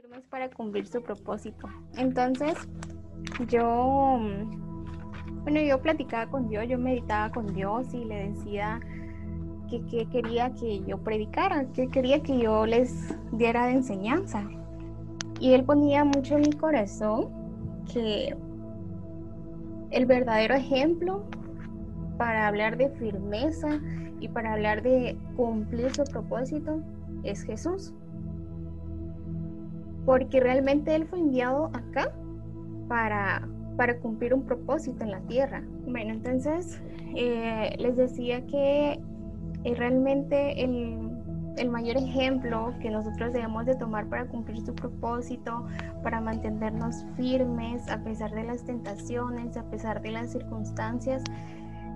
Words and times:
firmes 0.00 0.24
para 0.26 0.48
cumplir 0.50 0.86
su 0.86 1.02
propósito. 1.02 1.68
Entonces, 1.96 2.54
yo, 3.48 4.20
bueno, 5.42 5.60
yo 5.60 5.80
platicaba 5.80 6.30
con 6.30 6.48
Dios, 6.48 6.66
yo 6.68 6.78
meditaba 6.78 7.30
con 7.30 7.52
Dios 7.52 7.92
y 7.94 8.04
le 8.04 8.28
decía 8.30 8.80
que, 9.68 10.06
quería 10.08 10.52
que 10.54 10.84
yo 10.84 10.98
predicara, 10.98 11.66
que 11.72 11.88
quería 11.88 12.22
que 12.22 12.38
yo 12.38 12.66
les 12.66 13.14
diera 13.32 13.66
de 13.66 13.72
enseñanza. 13.72 14.48
Y 15.40 15.52
él 15.52 15.64
ponía 15.64 16.04
mucho 16.04 16.36
en 16.36 16.42
mi 16.42 16.52
corazón 16.52 17.30
que 17.92 18.36
el 19.90 20.06
verdadero 20.06 20.54
ejemplo 20.54 21.24
para 22.18 22.46
hablar 22.46 22.76
de 22.76 22.90
firmeza 22.90 23.80
y 24.20 24.28
para 24.28 24.52
hablar 24.52 24.82
de 24.82 25.16
cumplir 25.36 25.92
su 25.94 26.04
propósito 26.04 26.82
es 27.24 27.42
Jesús 27.42 27.94
porque 30.08 30.40
realmente 30.40 30.94
Él 30.94 31.06
fue 31.06 31.18
enviado 31.18 31.66
acá 31.74 32.10
para, 32.88 33.46
para 33.76 33.98
cumplir 33.98 34.32
un 34.32 34.42
propósito 34.46 35.04
en 35.04 35.10
la 35.10 35.20
tierra. 35.20 35.62
Bueno, 35.86 36.14
entonces 36.14 36.80
eh, 37.14 37.76
les 37.78 37.94
decía 37.94 38.46
que 38.46 38.98
eh, 39.64 39.74
realmente 39.74 40.64
el, 40.64 41.10
el 41.58 41.68
mayor 41.68 41.98
ejemplo 41.98 42.72
que 42.80 42.88
nosotros 42.88 43.34
debemos 43.34 43.66
de 43.66 43.74
tomar 43.74 44.06
para 44.06 44.24
cumplir 44.24 44.64
su 44.64 44.74
propósito, 44.74 45.66
para 46.02 46.22
mantenernos 46.22 47.04
firmes 47.18 47.86
a 47.90 48.02
pesar 48.02 48.30
de 48.30 48.44
las 48.44 48.64
tentaciones, 48.64 49.58
a 49.58 49.64
pesar 49.64 50.00
de 50.00 50.12
las 50.12 50.32
circunstancias, 50.32 51.22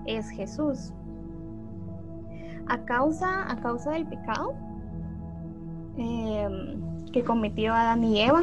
es 0.05 0.29
Jesús. 0.29 0.93
A 2.67 2.77
causa, 2.85 3.51
a 3.51 3.59
causa 3.59 3.93
del 3.93 4.05
pecado, 4.05 4.53
eh, 5.97 6.77
que 7.13 7.23
cometió 7.23 7.73
Adán 7.73 8.03
y 8.03 8.21
Eva. 8.21 8.41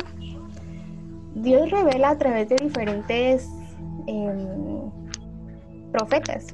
Dios 1.34 1.70
revela 1.70 2.10
a 2.10 2.18
través 2.18 2.48
de 2.48 2.56
diferentes 2.56 3.48
em, 4.06 4.90
profetas 5.92 6.46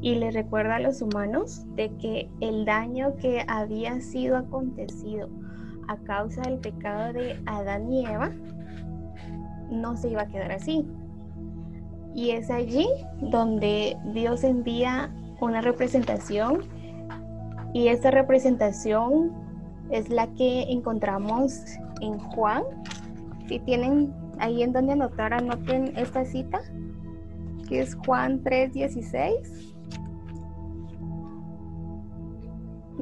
y 0.00 0.14
le 0.14 0.30
recuerda 0.30 0.76
a 0.76 0.80
los 0.80 1.02
humanos 1.02 1.64
de 1.74 1.90
que 1.96 2.30
el 2.40 2.64
daño 2.64 3.16
que 3.16 3.44
había 3.48 4.00
sido 4.00 4.36
acontecido 4.36 5.28
a 5.88 5.96
causa 5.98 6.42
del 6.42 6.58
pecado 6.58 7.12
de 7.12 7.40
Adán 7.46 7.92
y 7.92 8.06
Eva 8.06 8.30
no 9.70 9.96
se 9.96 10.10
iba 10.10 10.22
a 10.22 10.28
quedar 10.28 10.52
así. 10.52 10.86
Y 12.14 12.30
es 12.30 12.50
allí 12.50 12.86
donde 13.20 13.96
Dios 14.12 14.42
envía 14.44 15.10
una 15.40 15.60
representación 15.60 16.62
y 17.72 17.88
esta 17.88 18.10
representación 18.10 19.32
es 19.90 20.08
la 20.08 20.26
que 20.34 20.62
encontramos 20.62 21.60
en 22.00 22.18
Juan. 22.18 22.62
Si 23.48 23.58
tienen 23.60 24.12
ahí 24.38 24.62
en 24.62 24.72
donde 24.72 24.92
anotar, 24.92 25.32
anoten 25.32 25.96
esta 25.96 26.24
cita, 26.24 26.60
que 27.68 27.80
es 27.80 27.94
Juan 28.06 28.42
3:16. 28.42 29.74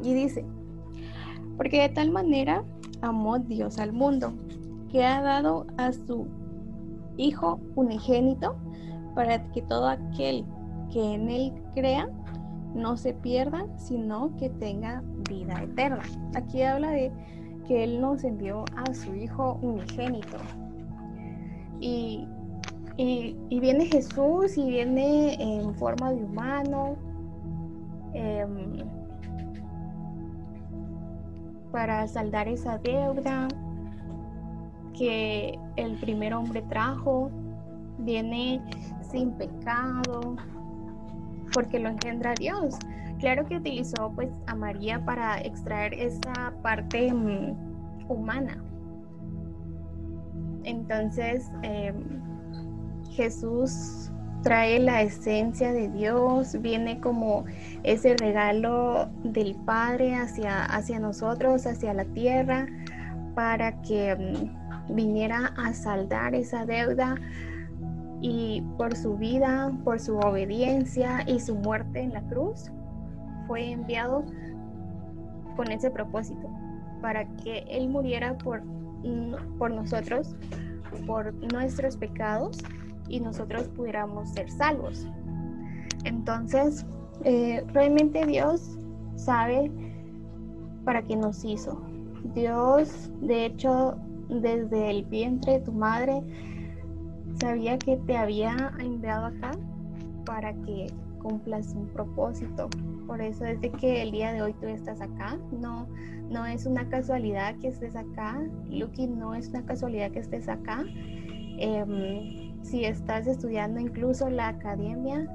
Y 0.03 0.15
dice, 0.15 0.45
porque 1.57 1.83
de 1.83 1.89
tal 1.89 2.11
manera 2.11 2.65
amó 3.03 3.39
Dios 3.39 3.79
al 3.79 3.93
mundo, 3.93 4.33
que 4.91 5.05
ha 5.05 5.21
dado 5.23 5.67
a 5.77 5.93
su 5.93 6.27
Hijo 7.17 7.61
unigénito, 7.75 8.55
para 9.17 9.43
que 9.51 9.63
todo 9.63 9.89
aquel 9.89 10.45
que 10.93 11.15
en 11.15 11.29
él 11.29 11.53
crea 11.75 12.09
no 12.75 12.97
se 12.97 13.15
pierda, 13.15 13.67
sino 13.77 14.35
que 14.37 14.51
tenga 14.51 15.03
vida 15.29 15.63
eterna. 15.63 16.03
Aquí 16.35 16.63
habla 16.63 16.91
de 16.91 17.13
que 17.67 17.85
Él 17.85 18.01
nos 18.01 18.25
envió 18.25 18.65
a 18.77 18.93
su 18.95 19.15
Hijo 19.15 19.59
unigénito. 19.63 20.39
Y, 21.81 22.27
y, 22.97 23.61
viene 23.61 23.87
Jesús 23.87 24.57
y 24.59 24.69
viene 24.69 25.35
en 25.41 25.75
forma 25.77 26.13
de 26.13 26.25
humano 26.25 26.97
em, 28.15 28.79
para 31.71 32.07
saldar 32.09 32.49
esa 32.49 32.79
deuda 32.79 33.47
que 34.95 35.59
el 35.77 35.95
primer 36.01 36.35
hombre 36.35 36.63
trajo. 36.63 37.31
Viene 38.01 38.63
sin 39.11 39.33
pecado 39.33 40.37
porque 41.53 41.79
lo 41.79 41.89
engendra 41.89 42.35
Dios. 42.35 42.77
Claro 43.19 43.45
que 43.47 43.57
utilizó 43.57 44.13
pues 44.15 44.31
a 44.47 44.55
María 44.55 45.05
para 45.05 45.41
extraer 45.41 45.95
esa 45.95 46.53
parte 46.63 47.13
mm, 47.13 48.09
humana. 48.09 48.63
Entonces 50.65 51.51
em, 51.63 52.21
Jesús 53.11 54.11
trae 54.43 54.79
la 54.79 55.03
esencia 55.03 55.73
de 55.73 55.89
Dios, 55.89 56.61
viene 56.61 57.01
como 57.01 57.45
ese 57.83 58.17
regalo 58.17 59.09
del 59.25 59.57
Padre 59.65 60.15
hacia, 60.15 60.65
hacia 60.65 61.01
nosotros, 61.01 61.67
hacia 61.67 61.93
la 61.95 62.05
tierra, 62.05 62.67
para 63.35 63.81
que 63.83 64.15
mm, 64.15 64.95
viniera 64.95 65.53
a 65.57 65.73
saldar 65.75 66.35
esa 66.35 66.65
deuda, 66.65 67.17
y 68.21 68.63
por 68.77 68.97
su 68.97 69.17
vida, 69.17 69.73
por 69.85 70.01
su 70.01 70.19
obediencia 70.19 71.25
y 71.27 71.41
su 71.41 71.55
muerte 71.55 72.01
en 72.01 72.13
la 72.13 72.23
cruz, 72.23 72.71
fue 73.47 73.71
enviado 73.71 74.25
con 75.57 75.71
ese 75.71 75.91
propósito, 75.91 76.49
para 77.01 77.27
que 77.37 77.65
Él 77.69 77.89
muriera 77.89 78.37
por, 78.39 78.63
por 79.59 79.71
nosotros, 79.71 80.35
por 81.07 81.35
nuestros 81.53 81.97
pecados 81.97 82.59
y 83.09 83.21
nosotros 83.21 83.69
pudiéramos 83.69 84.31
ser 84.31 84.51
salvos. 84.51 85.07
Entonces, 86.05 86.87
eh, 87.25 87.65
realmente 87.73 88.25
Dios 88.27 88.79
sabe 89.17 89.71
para 90.85 91.03
qué 91.03 91.17
nos 91.17 91.45
hizo. 91.45 91.81
Dios, 92.35 93.11
de 93.21 93.47
hecho, 93.47 93.97
desde 94.29 94.91
el 94.91 95.05
vientre 95.05 95.55
de 95.55 95.61
tu 95.61 95.73
madre, 95.73 96.23
sabía 97.41 97.79
que 97.79 97.97
te 97.97 98.17
había 98.17 98.73
enviado 98.79 99.27
acá 99.27 99.53
para 100.25 100.53
que 100.63 100.89
cumplas 101.23 101.75
un 101.75 101.87
propósito. 101.89 102.69
Por 103.07 103.21
eso 103.21 103.45
desde 103.45 103.71
que 103.71 104.03
el 104.03 104.13
día 104.13 104.33
de 104.33 104.43
hoy 104.43 104.55
tú 104.55 104.67
estás 104.67 105.01
acá, 105.01 105.39
no, 105.51 105.87
no 106.29 106.47
es 106.47 106.67
una 106.67 106.89
casualidad 106.89 107.57
que 107.57 107.69
estés 107.69 107.97
acá. 107.97 108.41
Lucky, 108.69 109.07
no 109.07 109.35
es 109.35 109.49
una 109.49 109.65
casualidad 109.65 110.11
que 110.11 110.21
estés 110.21 110.49
acá. 110.49 110.85
Em, 111.59 112.55
si 112.63 112.85
estás 112.85 113.27
estudiando 113.27 113.81
incluso 113.81 114.29
la 114.29 114.49
academia, 114.49 115.27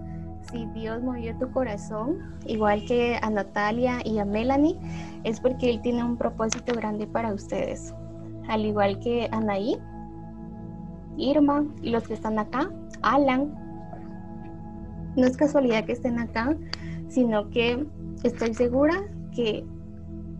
si 0.51 0.65
Dios 0.67 1.01
movió 1.01 1.37
tu 1.37 1.51
corazón, 1.51 2.17
igual 2.45 2.85
que 2.85 3.17
a 3.21 3.29
Natalia 3.29 3.99
y 4.05 4.19
a 4.19 4.25
Melanie, 4.25 4.77
es 5.23 5.39
porque 5.39 5.69
Él 5.69 5.81
tiene 5.81 6.03
un 6.03 6.17
propósito 6.17 6.73
grande 6.73 7.07
para 7.07 7.33
ustedes. 7.33 7.93
Al 8.47 8.65
igual 8.65 8.99
que 8.99 9.29
Anaí, 9.31 9.77
Irma 11.17 11.65
y 11.81 11.91
los 11.91 12.07
que 12.07 12.13
están 12.13 12.39
acá, 12.39 12.69
Alan. 13.01 13.53
No 15.15 15.27
es 15.27 15.37
casualidad 15.37 15.85
que 15.85 15.93
estén 15.93 16.19
acá, 16.19 16.55
sino 17.07 17.49
que 17.49 17.85
estoy 18.23 18.53
segura 18.53 18.95
que 19.35 19.63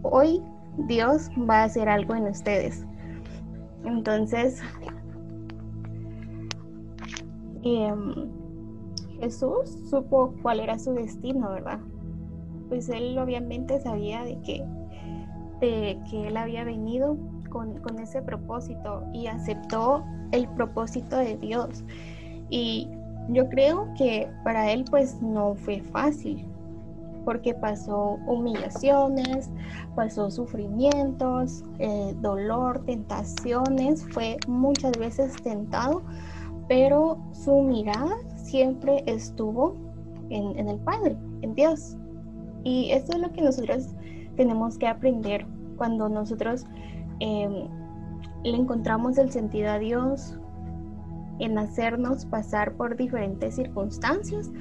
hoy 0.01 0.41
Dios 0.87 1.29
va 1.49 1.61
a 1.61 1.63
hacer 1.65 1.87
algo 1.89 2.15
en 2.15 2.27
ustedes. 2.27 2.85
Entonces, 3.85 4.61
em, 7.63 8.13
Jesús 9.19 9.69
supo 9.89 10.33
cuál 10.41 10.59
era 10.59 10.79
su 10.79 10.93
destino, 10.93 11.51
¿verdad? 11.51 11.79
Pues 12.69 12.89
él 12.89 13.17
obviamente 13.17 13.79
sabía 13.79 14.23
de 14.23 14.39
que, 14.41 14.65
de 15.59 15.99
que 16.09 16.27
él 16.27 16.37
había 16.37 16.63
venido 16.63 17.17
con, 17.53 17.99
ese 17.99 18.21
propósito 18.21 19.03
y 19.13 19.27
aceptó 19.27 20.03
el 20.31 20.47
propósito 20.49 21.17
de 21.17 21.37
Dios. 21.37 21.83
Y 22.49 22.89
yo 23.29 23.47
creo 23.49 23.87
que 23.97 24.27
para 24.43 24.71
él 24.71 24.83
pues 24.89 25.21
no 25.21 25.55
fue 25.55 25.81
fácil, 25.81 26.45
porque 27.23 27.53
pasó 27.53 28.17
humillaciones, 28.27 29.49
pasó 29.95 30.29
sufrimientos, 30.29 31.63
eh, 31.79 32.13
dolor, 32.21 32.83
tentaciones, 32.85 34.05
fue 34.11 34.37
muchas 34.47 34.91
veces 34.97 35.33
tentado, 35.43 36.01
pero 36.67 37.17
su 37.31 37.61
mirada 37.61 38.15
siempre 38.35 39.03
estuvo 39.05 39.75
en, 40.29 40.57
en 40.57 40.67
el 40.67 40.79
Padre, 40.79 41.15
en 41.41 41.53
Dios. 41.53 41.95
Y 42.63 42.91
eso 42.91 43.13
es 43.13 43.19
lo 43.19 43.31
que 43.31 43.41
nosotros 43.41 43.89
tenemos 44.35 44.77
que 44.77 44.87
aprender 44.87 45.45
cuando 45.77 46.09
nosotros 46.09 46.65
Em, 47.25 47.69
le 48.43 48.57
encontramos 48.57 49.17
el 49.17 49.31
sentido 49.31 49.71
a 49.71 49.79
Dios 49.79 50.37
en 51.39 51.57
hacernos 51.57 52.25
pasar 52.25 52.73
por 52.73 52.97
diferentes 52.97 53.55
circunstancias. 53.55 54.51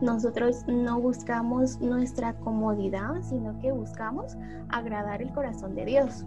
Nosotros 0.00 0.64
no 0.68 1.00
buscamos 1.00 1.80
nuestra 1.80 2.34
comodidad, 2.34 3.20
sino 3.22 3.58
que 3.58 3.72
buscamos 3.72 4.36
agradar 4.68 5.20
el 5.20 5.32
corazón 5.32 5.74
de 5.74 5.84
Dios. 5.84 6.24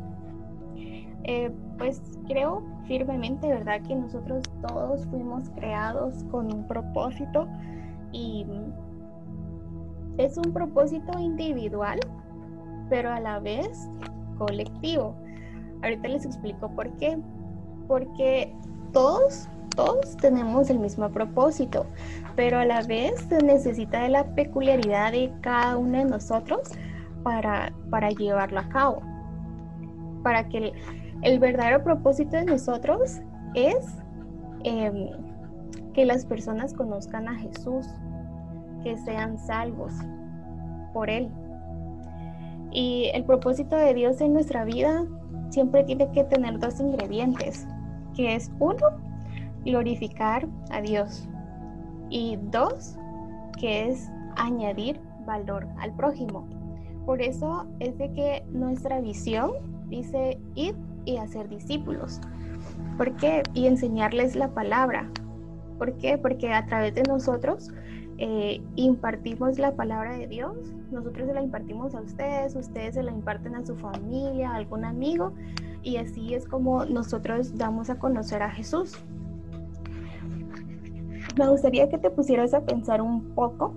Eh, 1.24 1.50
pues 1.78 2.02
creo 2.28 2.62
firmemente, 2.88 3.48
¿verdad? 3.48 3.82
Que 3.84 3.96
nosotros 3.96 4.44
todos 4.68 5.06
fuimos 5.08 5.50
creados 5.52 6.26
con 6.26 6.54
un 6.54 6.68
propósito 6.68 7.48
y 8.12 8.46
es 10.18 10.38
un 10.38 10.52
propósito 10.52 11.18
individual, 11.20 12.02
pero 12.90 13.14
a 13.14 13.22
la 13.22 13.40
vez 13.40 13.90
colectivo. 14.38 15.16
Ahorita 15.84 16.08
les 16.08 16.26
explico 16.26 16.70
por 16.70 16.92
qué. 16.98 17.18
Porque 17.88 18.54
todos, 18.92 19.48
todos 19.76 20.16
tenemos 20.18 20.70
el 20.70 20.80
mismo 20.80 21.10
propósito, 21.10 21.86
pero 22.36 22.60
a 22.60 22.66
la 22.66 22.82
vez 22.82 23.20
se 23.30 23.40
necesita 23.44 24.04
de 24.04 24.10
la 24.10 24.24
peculiaridad 24.36 25.12
de 25.12 25.32
cada 25.42 25.78
uno 25.78 25.98
de 26.00 26.06
nosotros 26.06 26.72
para, 27.24 27.74
para 27.90 28.10
llevarlo 28.10 28.60
a 28.60 28.70
cabo. 28.70 29.02
Para 30.24 30.48
que 30.48 30.72
el, 31.22 31.40
verdadero 31.40 31.84
propósito 31.84 32.38
de 32.38 32.46
nosotros 32.46 33.20
es 33.54 33.98
em, 34.64 35.10
que 35.94 36.06
las 36.06 36.26
personas 36.26 36.74
conozcan 36.74 37.28
a 37.28 37.36
Jesús, 37.36 37.88
que 38.84 38.96
sean 38.98 39.38
salvos 39.38 39.94
por 40.94 41.10
Él. 41.10 41.30
Y 42.72 43.12
el 43.14 43.24
propósito 43.24 43.76
de 43.76 43.94
Dios 43.94 44.22
en 44.22 44.34
nuestra 44.34 44.64
vida 44.66 45.06
siempre 45.50 45.84
tiene 45.84 46.12
que 46.12 46.24
tener 46.26 46.60
dos 46.60 46.80
ingredientes, 46.80 47.68
que 48.16 48.36
es 48.36 48.52
uno, 48.60 48.88
glorificar 49.64 50.48
a 50.72 50.82
Dios 50.82 51.28
y 52.10 52.38
dos, 52.52 52.96
que 53.60 53.90
es 53.90 54.10
añadir 54.36 55.00
valor 55.26 55.68
al 55.80 55.94
prójimo. 55.96 56.48
Por 57.06 57.22
eso 57.22 57.66
es 57.80 57.98
de 57.98 58.12
que 58.14 58.46
nuestra 58.52 59.00
visión 59.00 59.52
dice 59.90 60.40
ir 60.56 60.76
y 61.06 61.18
hacer 61.18 61.50
discípulos. 61.50 62.20
¿Por 62.98 63.16
qué? 63.18 63.44
Y 63.54 63.68
enseñarles 63.68 64.36
la 64.36 64.50
palabra. 64.50 65.10
¿Por 65.78 65.98
qué? 65.98 66.18
Porque 66.18 66.54
a 66.54 66.66
través 66.66 66.96
de 66.96 67.04
nosotros 67.04 67.70
eh, 68.18 68.62
impartimos 68.76 69.60
la 69.60 69.76
palabra 69.76 70.18
de 70.18 70.28
Dios, 70.28 70.56
nosotros 70.92 71.28
se 71.28 71.34
la 71.34 71.42
impartimos 71.42 71.96
a 71.96 72.02
ustedes, 72.02 72.56
ustedes 72.56 72.96
se 72.96 73.04
la 73.04 73.12
imparten 73.12 73.56
a 73.56 73.66
su 73.66 73.76
familia, 73.76 74.52
a 74.52 74.56
algún 74.56 74.86
amigo, 74.86 75.34
y 75.84 75.98
así 75.98 76.34
es 76.34 76.48
como 76.48 76.86
nosotros 76.86 77.58
damos 77.58 77.90
a 77.90 78.00
conocer 78.00 78.42
a 78.42 78.50
Jesús. 78.50 78.98
Me 81.38 81.48
gustaría 81.50 81.90
que 81.90 81.98
te 81.98 82.10
pusieras 82.10 82.54
a 82.54 82.62
pensar 82.62 83.02
un 83.02 83.22
poco 83.36 83.74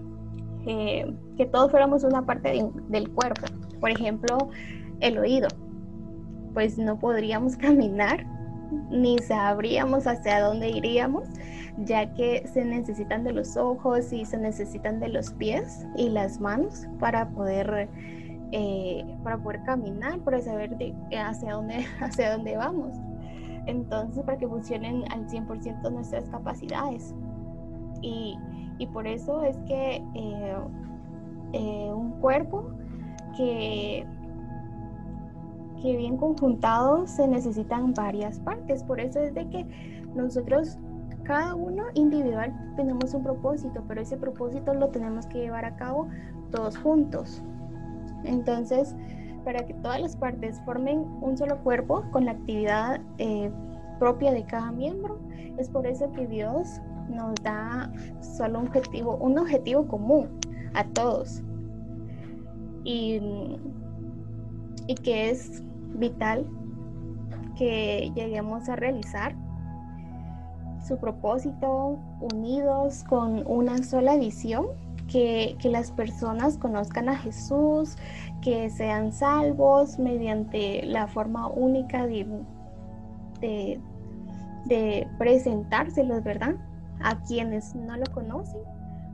eh, 0.67 1.12
que 1.37 1.46
todos 1.46 1.70
fuéramos 1.70 2.05
una 2.05 2.25
parte 2.25 2.64
del 2.88 3.11
cuerpo. 3.11 3.46
Por 3.81 3.90
ejemplo, 3.90 4.50
el 5.00 5.19
oído. 5.19 5.49
Pues 6.55 6.79
no 6.79 6.99
podríamos 6.99 7.56
caminar 7.58 8.25
ni 8.90 9.18
sabríamos 9.18 10.06
hacia 10.06 10.40
dónde 10.40 10.68
iríamos 10.70 11.28
ya 11.84 12.12
que 12.14 12.46
se 12.52 12.64
necesitan 12.64 13.24
de 13.24 13.32
los 13.32 13.56
ojos 13.56 14.12
y 14.12 14.24
se 14.24 14.38
necesitan 14.38 15.00
de 15.00 15.08
los 15.08 15.32
pies 15.32 15.86
y 15.96 16.08
las 16.08 16.40
manos 16.40 16.86
para 16.98 17.28
poder, 17.30 17.88
eh, 18.52 19.04
para 19.22 19.38
poder 19.38 19.62
caminar, 19.64 20.18
para 20.20 20.40
saber 20.40 20.76
hacia, 21.16 21.52
dónde, 21.52 21.86
hacia 22.00 22.36
dónde 22.36 22.56
vamos. 22.56 22.96
Entonces, 23.66 24.24
para 24.24 24.38
que 24.38 24.48
funcionen 24.48 25.04
al 25.12 25.28
100% 25.28 25.92
nuestras 25.92 26.28
capacidades. 26.30 27.14
Y, 28.00 28.38
por 28.92 29.06
eso 29.08 29.42
es 29.42 29.56
que 29.66 29.96
eh, 30.14 30.56
eh, 31.52 31.92
un 31.92 32.12
cuerpo 32.20 32.70
que 33.36 34.06
que 35.82 35.96
bien 35.96 36.16
conjuntado 36.16 37.06
se 37.06 37.26
necesitan 37.26 37.94
varias 37.94 38.38
partes. 38.40 38.82
Por 38.82 39.00
eso 39.00 39.20
es 39.20 39.34
de 39.34 39.48
que 39.48 39.66
nosotros 40.14 40.78
cada 41.25 41.54
uno 41.54 41.84
individual 41.94 42.52
tenemos 42.76 43.12
un 43.12 43.22
propósito, 43.22 43.84
pero 43.86 44.00
ese 44.00 44.16
propósito 44.16 44.72
lo 44.72 44.88
tenemos 44.88 45.26
que 45.26 45.38
llevar 45.38 45.64
a 45.64 45.76
cabo 45.76 46.08
todos 46.50 46.76
juntos. 46.78 47.42
Entonces, 48.25 48.96
para 49.44 49.66
que 49.66 49.75
todas 49.75 50.00
las 50.00 50.16
partes 50.16 50.60
formen 50.64 51.00
un 51.20 51.36
solo 51.36 51.58
cuerpo 51.58 52.02
con 52.12 52.25
la 52.25 52.32
actividad 52.32 53.00
eh, 53.19 53.50
propia 53.98 54.32
de 54.32 54.44
cada 54.44 54.72
miembro, 54.72 55.19
es 55.58 55.69
por 55.69 55.86
eso 55.86 56.10
que 56.12 56.26
Dios 56.26 56.80
nos 57.08 57.34
da 57.42 57.92
solo 58.20 58.60
un 58.60 58.69
objetivo, 58.69 59.16
un 59.16 59.38
objetivo 59.38 59.86
común 59.86 60.28
a 60.75 60.84
todos. 60.84 61.42
Y, 62.84 63.20
y 64.86 64.94
que 64.94 65.30
es 65.30 65.62
vital 65.94 66.46
que 67.56 68.12
lleguemos 68.14 68.69
a 68.69 68.76
realizar 68.76 69.35
su 70.87 70.96
propósito, 70.99 71.99
unidos 72.32 73.05
con 73.05 73.44
una 73.46 73.82
sola 73.82 74.17
visión, 74.17 74.67
que, 75.08 75.56
las 75.64 75.90
personas 75.90 76.56
conozcan 76.58 77.08
a 77.08 77.17
Jesús, 77.17 77.96
que 78.43 78.70
sean 78.70 79.12
salvos 79.12 79.99
mediante 79.99 80.85
la 80.87 81.08
forma 81.08 81.49
única 81.49 82.06
de, 82.06 82.26
de, 83.40 83.81
de 84.67 85.08
presentárselos, 85.19 86.23
¿verdad? 86.23 86.55
A 87.00 87.20
quienes 87.23 87.75
no 87.75 87.96
lo 87.96 88.06
conocen, 88.12 88.61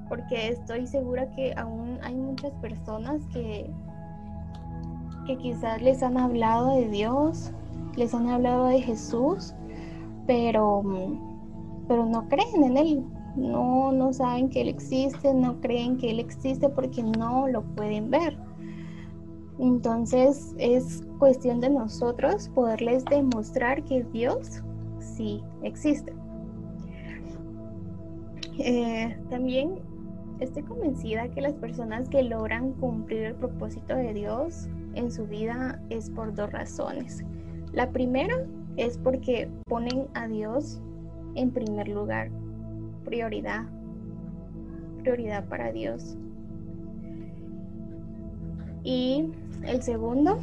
porque 0.09 0.49
estoy 0.49 0.87
segura 0.87 1.31
que 1.31 1.55
aún 1.57 1.99
hay 2.03 2.15
muchas 2.15 2.53
personas 2.55 3.23
que, 3.33 3.71
que 5.25 5.37
quizás 5.37 5.81
les 5.83 6.03
han 6.03 6.17
hablado 6.17 6.75
de 6.77 6.89
Dios, 6.89 7.53
les 7.97 8.15
han 8.15 8.29
hablado 8.29 8.67
de 8.67 8.81
Jesús, 8.81 9.55
pero 10.27 10.83
pero 11.87 12.07
no 12.07 12.27
creen 12.29 12.65
en 12.65 12.77
Él, 12.77 13.05
no, 13.37 13.93
no 13.93 14.13
saben 14.13 14.49
que 14.49 14.63
Él 14.63 14.69
existe, 14.69 15.35
no 15.35 15.61
creen 15.61 15.99
que 15.99 16.11
Él 16.11 16.21
existe 16.21 16.69
porque 16.69 17.03
no 17.03 17.47
lo 17.49 17.63
pueden 17.63 18.11
ver. 18.11 18.39
Entonces 19.59 20.55
es 20.59 21.05
cuestión 21.19 21.61
de 21.61 21.71
nosotros 21.71 22.49
poderles 22.55 23.05
demostrar 23.05 23.85
que 23.85 24.05
Dios 24.13 24.63
sí 24.99 25.43
existe. 25.63 26.13
Eh, 28.59 29.17
también 29.31 29.81
estoy 30.41 30.63
convencida 30.63 31.29
que 31.29 31.41
las 31.41 31.55
personas 31.55 32.09
que 32.09 32.23
logran 32.23 32.73
cumplir 32.75 33.25
el 33.25 33.35
propósito 33.35 33.95
de 33.95 34.15
Dios 34.15 34.69
en 34.95 35.11
su 35.11 35.27
vida 35.27 35.81
es 35.91 36.11
por 36.11 36.35
dos 36.35 36.53
razones. 36.53 37.25
La 37.73 37.91
primera 37.91 38.35
es 38.77 38.99
porque 38.99 39.49
ponen 39.67 40.07
a 40.15 40.27
Dios 40.29 40.81
en 41.35 41.51
primer 41.51 41.89
lugar, 41.89 42.31
prioridad, 43.05 43.65
prioridad 45.03 45.45
para 45.49 45.73
Dios. 45.73 46.17
Y 48.85 49.31
el 49.67 49.83
segundo 49.83 50.39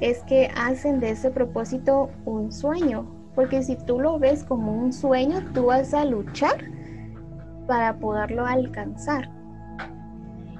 es 0.00 0.22
que 0.24 0.50
hacen 0.56 1.00
de 1.00 1.10
ese 1.10 1.30
propósito 1.30 2.10
un 2.24 2.52
sueño, 2.52 3.06
porque 3.34 3.62
si 3.62 3.76
tú 3.76 4.00
lo 4.00 4.18
ves 4.18 4.44
como 4.44 4.72
un 4.72 4.92
sueño, 4.92 5.40
tú 5.54 5.66
vas 5.66 5.94
a 5.94 6.04
luchar 6.04 6.64
para 7.66 7.98
poderlo 7.98 8.44
alcanzar. 8.44 9.39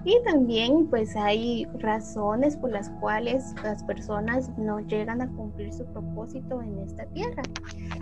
Y 0.05 0.19
también 0.25 0.87
pues 0.89 1.15
hay 1.15 1.67
razones 1.79 2.57
por 2.57 2.71
las 2.71 2.89
cuales 3.01 3.55
las 3.63 3.85
personas 3.85 4.51
no 4.57 4.81
llegan 4.81 5.21
a 5.21 5.29
cumplir 5.29 5.73
su 5.73 5.85
propósito 5.85 6.63
en 6.63 6.79
esta 6.79 7.05
tierra. 7.07 7.43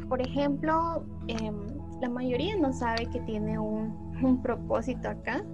Por 0.09 0.21
ejemplo, 0.21 1.05
em, 1.27 1.57
la 2.01 2.09
mayoría 2.09 2.57
no 2.57 2.73
sabe 2.73 3.07
que 3.07 3.21
tiene 3.21 3.59
un, 3.59 4.07
propósito 4.43 5.09
acá 5.09 5.45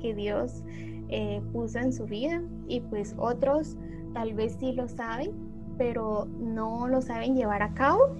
que 0.00 0.14
Dios 0.14 0.62
eh, 1.08 1.42
puso 1.52 1.80
en 1.80 1.92
su 1.92 2.04
vida 2.04 2.40
y 2.68 2.80
pues 2.80 3.12
otros 3.18 3.76
tal 4.12 4.34
vez 4.34 4.56
sí 4.60 4.72
lo 4.72 4.86
saben, 4.86 5.32
pero 5.78 6.26
no 6.38 6.86
lo 6.86 7.02
saben 7.02 7.34
llevar 7.34 7.62
a 7.62 7.74
cabo. 7.74 8.14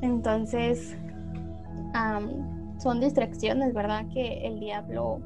Entonces, 0.00 0.96
son 2.78 3.00
distracciones, 3.00 3.74
¿verdad? 3.74 4.06
Que 4.12 4.46
el 4.46 4.60
diablo 4.60 5.20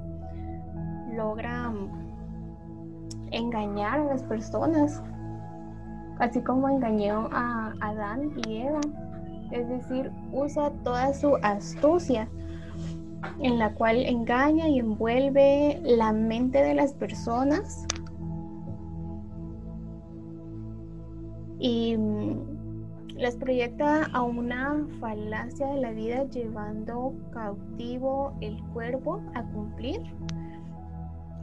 logra 1.15 1.73
engañar 3.31 4.01
a 4.01 4.05
las 4.05 4.23
personas, 4.25 5.03
así 6.19 6.41
como 6.43 6.69
engañó 6.69 7.29
a 7.33 7.73
Adán 7.81 8.33
y 8.47 8.59
Eva. 8.59 8.81
Es 9.51 9.69
decir, 9.69 10.11
usa 10.33 10.71
toda 10.85 11.13
su 11.13 11.37
astucia 11.43 12.29
en 13.41 13.59
la 13.59 13.75
cual 13.75 13.97
engaña 13.97 14.69
y 14.69 14.79
envuelve 14.79 15.81
la 15.85 16.13
mente 16.13 16.63
de 16.63 16.75
las 16.75 16.95
personas 16.95 17.87
y 21.59 21.97
mm, 21.97 23.17
las 23.17 23.37
proyecta 23.37 24.07
a 24.13 24.23
una 24.23 24.87
falacia 24.99 25.67
de 25.67 25.81
la 25.81 25.91
vida 25.91 26.25
llevando 26.25 27.13
cautivo 27.33 28.33
el 28.41 28.63
cuerpo 28.73 29.21
a 29.35 29.43
cumplir 29.43 30.01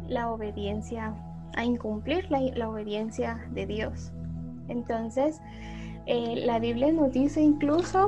la 0.07 0.31
obediencia, 0.31 1.13
a 1.55 1.63
incumplir 1.65 2.29
la, 2.31 2.69
obediencia 2.69 3.39
de 3.51 3.65
Dios. 3.65 4.11
Entonces, 4.67 5.41
Eh, 6.09 6.41
la 6.45 6.57
Biblia 6.59 6.89
nos 6.93 7.11
dice 7.11 7.41
incluso, 7.41 8.07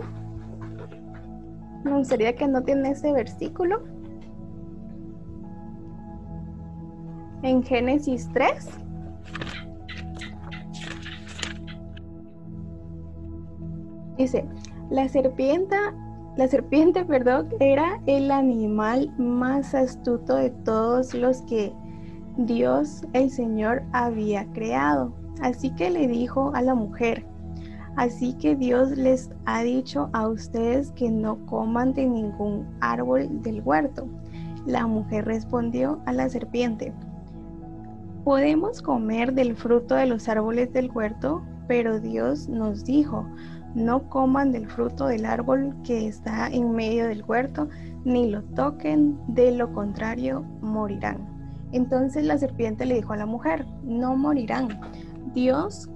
me 1.84 1.98
gustaría 1.98 2.34
que 2.34 2.48
no 2.48 2.64
tiene 2.64 2.92
ese 2.92 3.12
versículo, 3.12 3.82
en 7.44 7.64
Génesis 7.64 8.30
3. 8.34 8.70
Dice, 14.18 14.46
la 14.90 15.08
serpiente, 15.08 15.76
la 16.36 16.48
serpiente, 16.48 17.04
perdón, 17.06 17.50
era 17.60 18.02
el 18.06 18.32
animal 18.32 19.14
más 19.18 19.74
astuto 19.76 20.36
de 20.36 20.52
todos 20.52 21.14
los 21.14 21.42
que 21.44 21.74
Dios 22.46 23.02
el 23.12 23.30
Señor 23.30 23.84
había 23.92 24.46
creado. 24.54 25.14
Así 25.42 25.72
que 25.72 25.90
le 25.90 26.08
dijo 26.08 26.52
a 26.56 26.62
la 26.62 26.74
mujer, 26.74 27.26
así 27.98 28.34
que 28.34 28.56
Dios 28.56 28.92
les 28.92 29.30
ha 29.46 29.64
dicho 29.64 30.10
a 30.14 30.28
ustedes 30.28 30.92
que 30.92 31.12
no 31.12 31.46
coman 31.48 31.94
de 31.94 32.06
ningún 32.06 32.66
árbol 32.80 33.42
del 33.42 33.62
huerto. 33.62 34.08
La 34.66 34.88
mujer 34.88 35.26
respondió 35.26 36.00
a 36.06 36.14
la 36.14 36.30
serpiente, 36.30 36.94
podemos 38.24 38.82
comer 38.82 39.34
del 39.34 39.56
fruto 39.56 39.96
de 39.96 40.06
los 40.06 40.30
árboles 40.30 40.72
del 40.72 40.92
huerto, 40.92 41.42
pero 41.68 42.00
Dios 42.00 42.48
nos 42.48 42.86
dijo, 42.86 43.26
no 43.76 44.08
coman 44.10 44.54
del 44.54 44.68
fruto 44.68 45.08
del 45.08 45.26
árbol 45.26 45.76
que 45.84 46.08
está 46.08 46.48
en 46.48 46.72
medio 46.72 47.08
del 47.08 47.24
huerto, 47.26 47.68
ni 48.06 48.30
lo 48.30 48.44
toquen, 48.44 49.18
de 49.28 49.52
lo 49.52 49.74
contrario 49.74 50.46
morirán. 50.62 51.39
Entonces 51.72 52.26
la 52.26 52.38
serpiente 52.38 52.86
le 52.86 52.96
dijo 52.96 53.14
a 53.14 53.18
la 53.18 53.26
mujer, 53.26 53.66
no 53.84 54.16
morirán. 54.16 54.80
Dios 55.34 55.90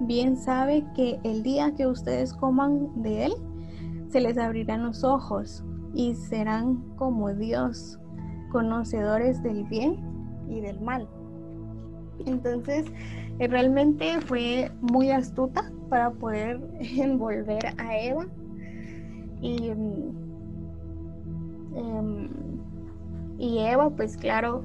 bien 0.00 0.36
sabe 0.36 0.84
que 0.94 1.18
el 1.24 1.42
día 1.42 1.74
que 1.74 1.86
ustedes 1.86 2.32
coman 2.32 3.02
de 3.02 3.26
él, 3.26 3.32
se 4.08 4.20
les 4.20 4.38
abrirán 4.38 4.84
los 4.84 5.04
ojos 5.04 5.64
y 5.94 6.14
serán 6.14 6.76
como 6.96 7.32
Dios, 7.34 7.98
conocedores 8.50 9.42
del 9.42 9.64
bien 9.64 9.96
y 10.48 10.60
del 10.60 10.80
mal. 10.80 11.08
Entonces, 12.26 12.86
eh, 13.38 13.48
realmente 13.48 14.20
fue 14.22 14.70
muy 14.80 15.10
astuta 15.10 15.70
para 15.88 16.10
poder 16.10 16.60
envolver 16.80 17.66
a 17.78 17.98
Eva. 17.98 18.26
Y, 19.40 19.70
mm, 19.70 20.16
em, 21.76 22.28
y 23.38 23.58
Eva, 23.58 23.90
pues 23.90 24.16
claro, 24.16 24.64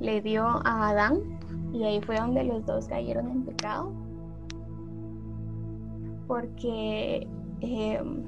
le 0.00 0.20
dio 0.20 0.44
a 0.44 0.88
Adán 0.90 1.20
y 1.72 1.84
ahí 1.84 2.00
fue 2.00 2.16
donde 2.16 2.44
los 2.44 2.64
dos 2.66 2.86
cayeron 2.88 3.28
en 3.28 3.44
pecado. 3.44 3.92
Porque 6.26 7.26
em, 7.60 8.22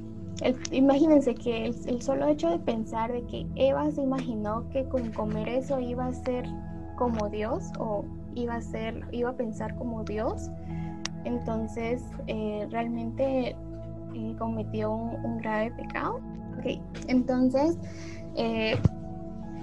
imagínense 0.71 1.35
que 1.35 1.67
el, 1.67 2.03
solo 2.03 2.27
hecho 2.27 2.51
de 2.51 2.59
pensar 2.59 3.13
de 3.13 3.23
que 3.25 3.47
Eva 3.57 3.91
se 3.91 4.03
imaginó 4.03 4.69
que 4.71 4.85
con 4.85 5.11
comer 5.13 5.49
eso 5.49 5.81
iba 5.81 6.07
a 6.07 6.13
ser 6.13 6.47
como 6.97 7.29
Dios 7.29 7.71
o 7.79 8.05
iba 8.35 8.55
a 8.55 8.61
ser, 8.61 9.07
iba 9.13 9.31
a 9.31 9.37
pensar 9.37 9.75
como 9.77 10.05
Dios, 10.05 10.51
entonces 11.25 12.03
eh, 12.27 12.67
realmente 12.71 13.57
eh, 14.15 14.37
cometió 14.39 14.93
un, 14.93 15.39
grave 15.39 15.73
pecado. 15.73 16.21
Okay. 16.59 16.81
Entonces 17.09 17.79
eh, 18.37 18.79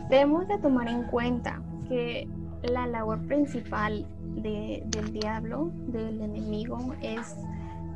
debemos 0.09 0.47
de 0.47 0.57
tomar 0.57 0.87
en 0.87 1.03
cuenta 1.03 1.61
que 1.87 2.27
la 2.63 2.87
labor 2.87 3.19
principal 3.27 4.05
del 4.35 5.13
diablo, 5.13 5.71
del 5.87 6.21
enemigo, 6.21 6.93
es 7.01 7.35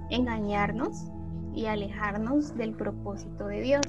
engañarnos 0.10 1.12
y 1.53 1.65
alejarnos 1.65 2.55
del 2.55 2.74
propósito 2.74 3.48
de 3.48 3.62
Dios, 3.62 3.86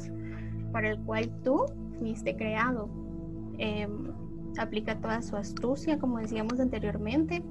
para 0.73 0.91
el 0.91 0.99
cual 1.01 1.31
tú 1.45 1.67
fuiste 1.99 2.37
creado. 2.37 2.89
Em, 3.59 4.13
aplica 4.59 4.97
toda 5.01 5.23
su 5.23 5.37
astucia, 5.37 5.99
como 5.99 6.19
decíamos 6.19 6.59
anteriormente, 6.61 7.43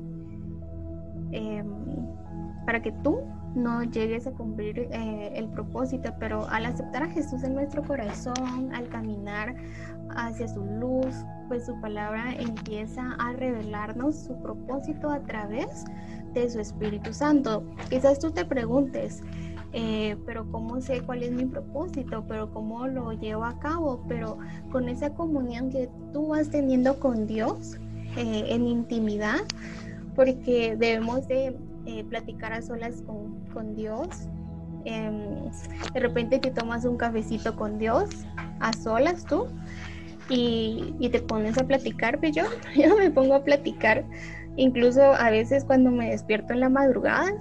em, 1.31 1.65
para 2.65 2.81
que 2.81 2.91
tú 3.03 3.21
no 3.55 3.83
llegues 3.83 4.27
a 4.27 4.31
cumplir 4.31 4.87
eh, 4.91 5.33
el 5.35 5.47
propósito, 5.49 6.13
pero 6.19 6.47
al 6.49 6.65
aceptar 6.65 7.03
a 7.03 7.07
Jesús 7.07 7.43
en 7.43 7.53
nuestro 7.53 7.83
corazón, 7.83 8.73
al 8.73 8.87
caminar 8.89 9.55
hacia 10.15 10.47
su 10.47 10.63
luz, 10.63 11.15
pues 11.51 11.65
su 11.65 11.77
palabra 11.81 12.33
empieza 12.39 13.11
a 13.19 13.33
revelarnos 13.33 14.15
su 14.15 14.41
propósito 14.41 15.09
a 15.09 15.19
través 15.19 15.83
de 16.33 16.49
su 16.49 16.61
Espíritu 16.61 17.13
Santo. 17.13 17.65
Quizás 17.89 18.19
tú 18.19 18.31
te 18.31 18.45
preguntes, 18.45 19.21
eh, 19.73 20.15
pero 20.25 20.49
¿cómo 20.49 20.79
sé 20.79 21.01
cuál 21.01 21.23
es 21.23 21.33
mi 21.33 21.43
propósito? 21.43 22.23
¿Pero 22.25 22.53
cómo 22.53 22.87
lo 22.87 23.11
llevo 23.11 23.43
a 23.43 23.59
cabo? 23.59 24.01
Pero 24.07 24.37
con 24.71 24.87
esa 24.87 25.13
comunión 25.13 25.69
que 25.69 25.89
tú 26.13 26.29
vas 26.29 26.49
teniendo 26.49 26.97
con 27.01 27.27
Dios 27.27 27.75
eh, 28.15 28.45
en 28.47 28.65
intimidad, 28.65 29.41
porque 30.15 30.77
debemos 30.77 31.27
de 31.27 31.57
eh, 31.85 32.05
platicar 32.05 32.53
a 32.53 32.61
solas 32.61 33.01
con, 33.01 33.41
con 33.53 33.75
Dios. 33.75 34.07
Em, 34.85 35.51
de 35.93 35.99
repente 35.99 36.39
te 36.39 36.49
tomas 36.51 36.85
un 36.85 36.95
cafecito 36.95 37.57
con 37.57 37.77
Dios, 37.77 38.09
a 38.61 38.71
solas 38.71 39.25
tú, 39.25 39.47
y, 40.29 41.09
te 41.11 41.19
pones 41.19 41.57
a 41.57 41.65
platicar, 41.65 42.19
pero 42.19 42.33
yo, 42.33 42.43
yo 42.75 42.97
me 42.97 43.11
pongo 43.11 43.35
a 43.35 43.43
platicar, 43.43 44.03
incluso 44.55 45.01
a 45.01 45.29
veces 45.29 45.63
cuando 45.65 45.91
me 45.91 46.11
despierto 46.11 46.53
en 46.53 46.61
la 46.61 46.69
madrugada, 46.69 47.33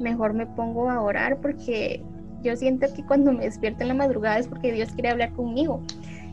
mejor 0.00 0.34
me 0.34 0.46
pongo 0.46 0.90
a 0.90 1.00
orar 1.00 1.38
porque 1.40 2.02
yo 2.42 2.56
siento 2.56 2.92
que 2.94 3.04
cuando 3.04 3.32
me 3.32 3.44
despierto 3.44 3.82
en 3.82 3.88
la 3.88 3.94
madrugada 3.94 4.38
es 4.38 4.48
porque 4.48 4.72
Dios 4.72 4.90
quiere 4.92 5.10
hablar 5.10 5.32
conmigo. 5.32 5.80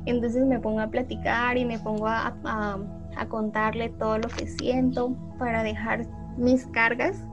Entonces 0.05 0.45
me 0.45 0.59
pongo 0.59 0.79
a 0.79 0.87
platicar 0.87 1.57
y 1.57 1.65
me 1.65 1.77
pongo 1.77 2.07
a, 2.07 2.33
a, 2.43 3.25
contarle 3.27 3.89
todo 3.89 4.17
lo 4.17 4.27
que 4.29 4.47
siento 4.47 5.15
para 5.37 5.61
dejar 5.61 6.07
mis 6.37 6.65
cargas 6.67 7.23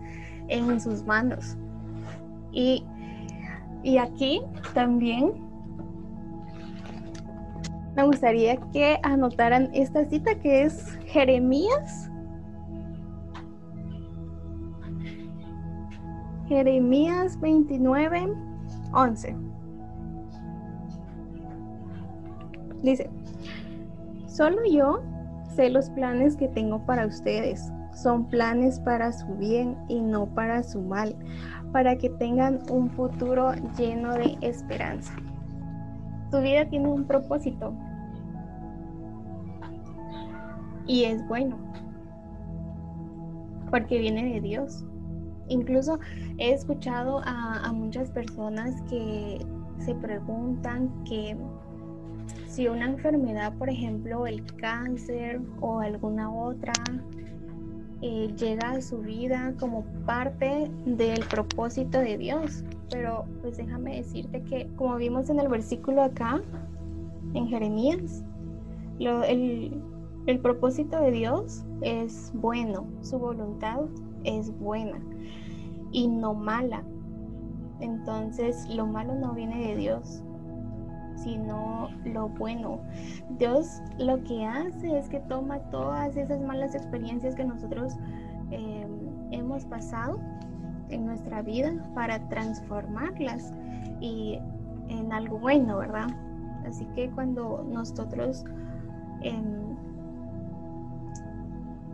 en 0.49 0.79
sus 0.81 1.05
manos. 1.05 1.57
Y, 2.53 2.85
y 3.83 3.99
aquí 3.99 4.43
también 4.75 5.46
me 7.97 8.05
gustaría 8.05 8.57
que 8.73 8.99
anotaran 9.03 9.71
esta 9.73 10.05
cita 10.05 10.35
que 10.37 10.62
es 10.62 10.97
Jeremías 11.07 12.11
Jeremías 16.49 17.41
29, 17.41 18.33
11. 18.93 19.37
Dice, 22.83 23.11
solo 24.29 24.59
yo 24.71 25.03
sé 25.57 25.71
los 25.71 25.91
planes 25.91 26.37
que 26.37 26.47
tengo 26.49 26.79
para 26.87 27.07
ustedes. 27.07 27.73
Son 27.93 28.26
planes 28.26 28.79
para 28.79 29.11
su 29.11 29.26
bien 29.37 29.76
y 29.88 30.00
no 30.00 30.26
para 30.26 30.62
su 30.62 30.83
mal, 30.83 31.17
para 31.73 31.97
que 31.97 32.11
tengan 32.11 32.61
un 32.71 32.91
futuro 32.91 33.53
lleno 33.76 34.12
de 34.12 34.37
esperanza. 34.43 35.15
Tu 36.31 36.41
vida 36.43 36.67
tiene 36.67 36.88
un 36.88 37.05
propósito 37.05 37.75
y 40.87 41.05
es 41.05 41.26
bueno, 41.28 41.59
porque 43.71 43.99
viene 43.99 44.35
de 44.35 44.40
Dios. 44.40 44.85
Incluso 45.49 45.99
he 46.38 46.52
escuchado 46.52 47.21
a, 47.25 47.73
muchas 47.73 48.11
personas 48.11 48.81
que 48.88 49.38
se 49.78 49.95
preguntan 49.95 50.90
que 51.05 51.37
si 52.49 52.66
una 52.69 52.87
enfermedad, 52.87 53.52
por 53.57 53.69
ejemplo, 53.69 54.26
el 54.26 54.45
cáncer 54.57 55.40
o 55.61 55.81
alguna 55.81 56.33
otra, 56.33 56.73
eh, 58.02 58.33
llega 58.37 58.73
a 58.73 58.81
su 58.81 58.99
vida 58.99 59.55
como 59.59 59.85
parte 60.05 60.71
del 60.85 61.21
propósito 61.26 61.99
de 61.99 62.19
Dios. 62.19 62.64
Pero 62.90 63.25
pues 63.43 63.57
déjame 63.57 63.97
decirte 63.97 64.43
que 64.43 64.69
como 64.76 64.97
vimos 64.97 65.31
en 65.31 65.38
el 65.38 65.49
versículo 65.49 66.02
acá, 66.02 66.40
en 67.35 67.47
Jeremías, 67.49 68.25
el, 68.99 69.83
el 70.26 70.40
propósito 70.40 71.00
de 71.00 71.12
Dios 71.12 71.64
es 71.83 72.33
bueno, 72.35 72.87
su 73.00 73.18
voluntad 73.18 73.83
es 74.25 74.56
buena 74.59 74.99
y 75.92 76.09
no 76.09 76.35
mala. 76.35 76.83
Entonces 77.80 78.68
lo 78.68 78.87
malo 78.87 79.14
no 79.14 79.35
viene 79.35 79.68
de 79.68 79.76
Dios, 79.76 80.23
sino 81.16 81.88
lo 82.04 82.28
bueno. 82.28 82.80
Dios 83.38 83.80
lo 83.99 84.23
que 84.25 84.45
hace 84.45 84.99
es 84.99 85.09
que 85.09 85.21
toma 85.21 85.59
todas 85.71 86.16
esas 86.16 86.40
malas 86.40 86.75
experiencias 86.75 87.35
que 87.37 87.45
nosotros 87.45 87.95
em, 88.50 88.88
hemos 89.30 89.64
pasado 89.66 90.18
en 90.88 91.06
nuestra 91.06 91.42
vida 91.42 91.73
para 91.95 92.28
transformarlas 92.28 93.52
y 94.00 94.38
en 94.88 95.12
algo 95.12 95.38
bueno, 95.38 95.78
¿verdad? 95.78 96.09
Así 96.66 96.85
que 96.95 97.11
cuando 97.11 97.64
nosotros 97.68 98.45
em, 99.23 99.66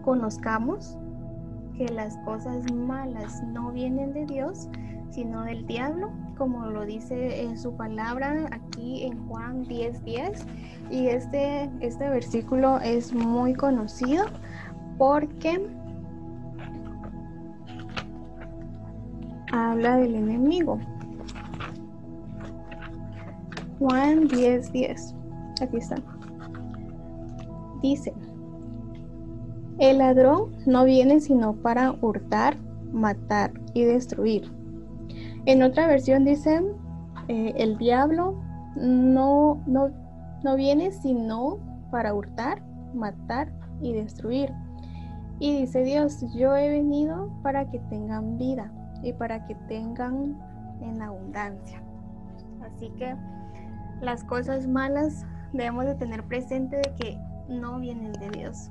conozcamos 0.03 0.99
que 1.77 1.89
las 1.89 2.17
cosas 2.19 2.71
malas 2.73 3.43
no 3.45 3.73
vienen 3.73 4.13
de 4.13 4.27
Dios, 4.27 4.69
sino 5.11 5.43
del 5.45 5.67
diablo, 5.67 6.11
como 6.37 6.67
lo 6.67 6.85
dice 6.85 7.43
en 7.43 7.59
su 7.59 7.75
palabra 7.77 8.49
aquí 8.51 9.05
en 9.05 9.27
Juan 9.29 9.65
10:10. 9.65 10.03
10. 10.05 10.47
Y 10.91 11.07
este, 11.07 11.71
este 11.81 12.09
versículo 12.09 12.79
es 12.81 13.13
muy 13.15 13.55
conocido 13.55 14.25
porque 14.99 15.69
habla 19.53 19.97
del 19.97 20.15
enemigo. 20.15 20.79
Juan 23.79 24.29
10:10. 24.29 24.73
10. 24.73 25.15
Aquí 25.61 25.77
está. 25.77 25.97
Dice, 27.83 28.13
el 29.83 29.99
ladrón 29.99 30.53
no 30.65 30.85
viene 30.85 31.19
sino 31.19 31.55
para 31.55 31.91
hurtar, 32.01 32.57
matar 32.93 33.53
y 33.75 33.83
destruir. 33.83 34.49
En 35.45 35.65
otra 35.65 35.89
versión 35.89 36.25
dice, 36.25 36.63
eh, 37.27 37.53
el 37.57 37.77
diablo 37.79 38.41
no, 38.77 39.61
no, 39.67 39.91
no 40.45 40.55
viene 40.55 40.93
sino 40.93 41.59
para 41.91 42.15
hurtar, 42.15 42.63
matar 42.95 43.53
y 43.81 43.93
destruir. 43.93 44.53
Y 45.41 45.63
dice 45.63 45.83
Dios, 45.83 46.25
yo 46.33 46.55
he 46.57 46.69
venido 46.69 47.29
para 47.43 47.69
que 47.69 47.81
tengan 47.91 48.39
vida 48.39 48.71
y 49.03 49.13
para 49.13 49.45
que 49.47 49.57
tengan 49.67 50.39
en 50.81 51.03
abundancia. 51.03 51.83
Así 52.63 52.89
que 52.91 53.17
las 54.01 54.23
cosas 54.23 54.69
malas 54.69 55.27
debemos 55.53 55.87
de 55.87 55.97
tener 55.97 56.23
presente 56.23 56.77
de 56.77 56.95
que 57.01 57.19
no 57.49 57.81
vienen 57.81 58.13
de 58.13 58.31
Dios, 58.31 58.71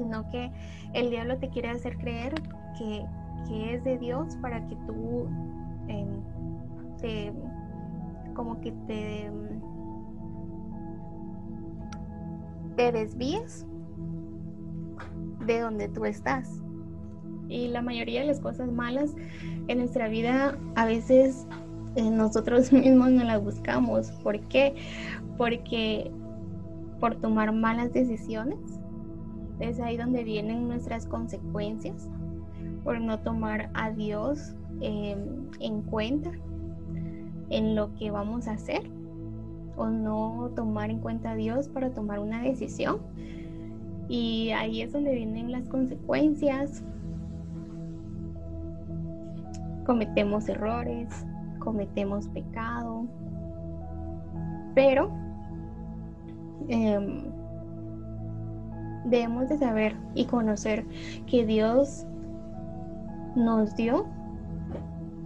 sino 0.00 0.28
que 0.30 0.50
el 0.94 1.10
diablo 1.10 1.36
te 1.36 1.50
quiere 1.50 1.68
hacer 1.68 1.98
creer 1.98 2.34
que, 2.78 3.04
es 3.52 3.82
de 3.82 3.98
Dios 3.98 4.36
para 4.40 4.64
que 4.68 4.76
tú 4.86 5.26
em, 5.88 6.08
te 7.00 7.32
como 8.34 8.60
que 8.60 8.70
te, 8.86 9.28
te 12.76 12.92
desvíes 12.92 13.66
de 15.46 15.60
donde 15.60 15.88
tú 15.88 16.04
estás. 16.04 16.62
Y 17.48 17.68
la 17.68 17.82
mayoría 17.82 18.20
de 18.20 18.28
las 18.28 18.38
cosas 18.38 18.70
malas 18.70 19.16
en 19.66 19.78
nuestra 19.78 20.06
vida 20.06 20.56
a 20.76 20.84
veces 20.84 21.44
eh, 21.96 22.08
nosotros 22.08 22.72
mismos 22.72 23.10
no 23.10 23.24
las 23.24 23.42
buscamos. 23.42 24.12
¿Por 24.22 24.38
qué? 24.42 24.76
Porque 25.36 26.10
por 27.00 27.16
tomar 27.16 27.52
malas 27.52 27.92
decisiones 27.92 28.79
es 29.60 29.78
ahí 29.80 29.96
donde 29.96 30.24
vienen 30.24 30.68
nuestras 30.68 31.06
consecuencias, 31.06 32.08
por 32.82 33.00
no 33.00 33.20
tomar 33.20 33.70
a 33.74 33.90
Dios 33.90 34.54
em, 34.80 35.48
en 35.60 35.82
cuenta 35.82 36.30
en 37.50 37.74
lo 37.74 37.94
que 37.94 38.10
vamos 38.10 38.48
a 38.48 38.52
hacer 38.52 38.82
o 39.76 39.88
no 39.88 40.50
tomar 40.56 40.90
en 40.90 40.98
cuenta 40.98 41.32
a 41.32 41.34
Dios 41.36 41.68
para 41.68 41.90
tomar 41.90 42.18
una 42.18 42.42
decisión. 42.42 42.98
Y 44.08 44.50
ahí 44.50 44.82
es 44.82 44.92
donde 44.92 45.14
vienen 45.14 45.52
las 45.52 45.68
consecuencias, 45.68 46.82
cometemos 49.84 50.48
errores, 50.48 51.26
cometemos 51.60 52.28
pecado, 52.28 53.06
pero 54.74 55.10
em, 56.68 57.39
debemos 59.04 59.48
de 59.48 59.58
saber 59.58 59.96
y 60.14 60.24
conocer 60.24 60.86
que 61.26 61.44
Dios 61.46 62.04
nos 63.36 63.74
dio 63.76 64.06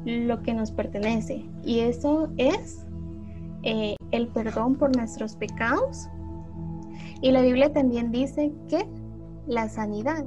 lo 0.04 0.42
que 0.42 0.52
nos 0.52 0.70
pertenece 0.70 1.44
y 1.62 1.80
eso 1.80 2.28
es 2.36 2.86
eh, 3.62 3.96
el 4.10 4.28
perdón 4.28 4.74
por 4.74 4.94
nuestros 4.94 5.34
pecados 5.36 6.08
y 7.22 7.30
la 7.30 7.40
Biblia 7.40 7.72
también 7.72 8.10
dice 8.12 8.52
que 8.68 8.86
la 9.46 9.68
sanidad. 9.68 10.26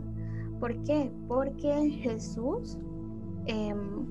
¿Por 0.59 0.81
qué? 0.83 1.11
Porque 1.27 1.99
Jesús 2.01 2.77
em, 3.45 4.07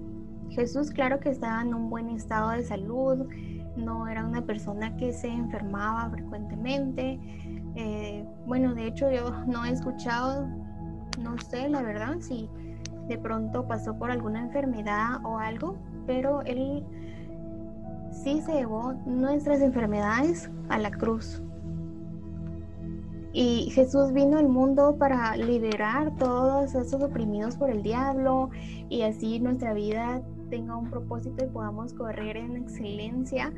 Jesús 0.51 0.91
claro 0.91 1.21
que 1.21 1.31
estaba 1.31 1.61
en 1.63 1.75
un 1.75 1.91
buen 1.91 2.09
estado 2.11 2.51
de 2.51 2.65
salud, 2.65 3.27
no 3.77 4.09
era 4.09 4.25
una 4.25 4.43
persona 4.43 4.97
que 4.97 5.13
se 5.13 5.29
enfermaba 5.29 6.09
frecuentemente. 6.11 7.19
Eh, 7.77 8.27
bueno, 8.47 8.75
de 8.75 8.87
hecho 8.87 9.11
yo 9.11 9.31
no 9.47 9.65
he 9.65 9.71
escuchado, 9.71 10.49
no 11.23 11.39
sé 11.51 11.69
la 11.69 11.83
verdad 11.83 12.17
si 12.21 12.49
de 13.07 13.19
pronto 13.19 13.67
pasó 13.67 13.99
por 13.99 14.11
alguna 14.11 14.41
enfermedad 14.41 15.25
o 15.25 15.39
algo, 15.39 15.77
pero 16.07 16.43
él 16.43 16.83
sí 18.11 18.41
se 18.41 18.55
llevó 18.55 18.95
nuestras 19.05 19.61
enfermedades 19.61 20.51
a 20.69 20.79
la 20.79 20.91
cruz. 20.91 21.43
Y 23.33 23.71
Jesús 23.73 24.15
vino 24.15 24.39
al 24.39 24.49
mundo 24.49 24.97
para 24.99 25.37
liberar 25.37 26.17
todos 26.17 26.75
esos 26.75 27.03
oprimidos 27.03 27.57
por 27.57 27.69
el 27.69 27.83
diablo 27.83 28.49
y 28.89 29.03
así 29.03 29.39
nuestra 29.39 29.75
vida 29.75 30.23
tenga 30.49 30.75
un 30.77 30.89
propósito 30.89 31.45
y 31.45 31.49
podamos 31.49 31.93
correr 31.93 32.39
en 32.39 32.57
excelencia 32.57 33.53